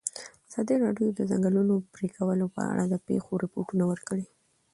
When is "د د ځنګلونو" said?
1.13-1.73